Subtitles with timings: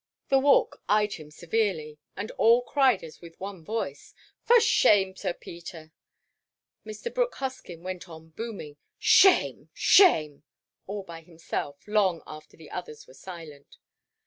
[0.29, 5.31] The Walk eyed him severely, and all cried as with one voice, "For shame, Sir
[5.31, 5.91] Peter!"
[6.83, 7.13] Mr.
[7.13, 9.69] Brooke Hoskyn went on booming, "Shame!
[9.75, 10.41] Shame!"
[10.87, 13.77] all by himself, long after the others were silent.